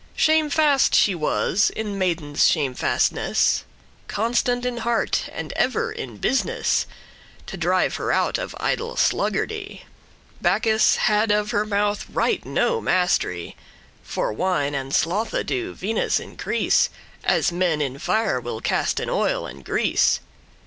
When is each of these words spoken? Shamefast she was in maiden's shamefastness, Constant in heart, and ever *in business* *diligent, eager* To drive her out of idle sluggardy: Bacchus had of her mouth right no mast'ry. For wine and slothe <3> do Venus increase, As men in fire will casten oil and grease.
Shamefast 0.15 0.95
she 0.95 1.13
was 1.13 1.69
in 1.75 1.95
maiden's 1.95 2.47
shamefastness, 2.49 3.65
Constant 4.07 4.65
in 4.65 4.77
heart, 4.77 5.29
and 5.31 5.53
ever 5.53 5.91
*in 5.91 6.17
business* 6.17 6.87
*diligent, 6.87 6.89
eager* 6.89 7.45
To 7.51 7.57
drive 7.57 7.95
her 7.97 8.11
out 8.11 8.37
of 8.39 8.55
idle 8.59 8.95
sluggardy: 8.95 9.83
Bacchus 10.41 10.95
had 11.05 11.29
of 11.29 11.51
her 11.51 11.67
mouth 11.67 12.09
right 12.09 12.43
no 12.43 12.81
mast'ry. 12.81 13.55
For 14.01 14.33
wine 14.33 14.73
and 14.73 14.91
slothe 14.91 15.29
<3> 15.29 15.45
do 15.45 15.73
Venus 15.75 16.19
increase, 16.19 16.89
As 17.23 17.51
men 17.51 17.79
in 17.79 17.99
fire 17.99 18.39
will 18.39 18.59
casten 18.59 19.07
oil 19.07 19.45
and 19.45 19.63
grease. 19.63 20.19